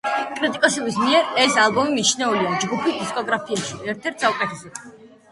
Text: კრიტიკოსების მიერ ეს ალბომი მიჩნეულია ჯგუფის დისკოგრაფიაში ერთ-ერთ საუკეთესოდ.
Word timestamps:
კრიტიკოსების 0.37 0.95
მიერ 1.01 1.27
ეს 1.41 1.57
ალბომი 1.63 1.93
მიჩნეულია 1.97 2.53
ჯგუფის 2.63 2.95
დისკოგრაფიაში 3.01 3.77
ერთ-ერთ 3.93 4.25
საუკეთესოდ. 4.25 4.81